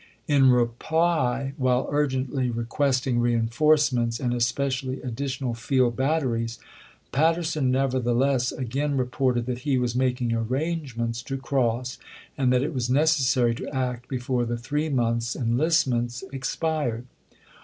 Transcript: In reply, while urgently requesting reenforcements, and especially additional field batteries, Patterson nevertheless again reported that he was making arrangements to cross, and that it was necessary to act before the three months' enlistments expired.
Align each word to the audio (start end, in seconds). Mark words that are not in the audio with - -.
In 0.27 0.49
reply, 0.49 1.53
while 1.57 1.87
urgently 1.91 2.49
requesting 2.49 3.19
reenforcements, 3.19 4.19
and 4.19 4.33
especially 4.33 4.99
additional 5.03 5.53
field 5.53 5.95
batteries, 5.95 6.57
Patterson 7.11 7.69
nevertheless 7.69 8.51
again 8.51 8.97
reported 8.97 9.45
that 9.45 9.59
he 9.59 9.77
was 9.77 9.93
making 9.95 10.33
arrangements 10.33 11.21
to 11.21 11.37
cross, 11.37 11.99
and 12.35 12.51
that 12.51 12.63
it 12.63 12.73
was 12.73 12.89
necessary 12.89 13.53
to 13.53 13.69
act 13.69 14.09
before 14.09 14.43
the 14.43 14.57
three 14.57 14.89
months' 14.89 15.35
enlistments 15.35 16.23
expired. 16.33 17.05